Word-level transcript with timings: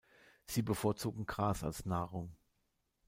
Sie 0.47 0.63
bevorzugen 0.63 1.27
Gras 1.27 1.63
als 1.63 1.85
Nahrung. 1.85 2.35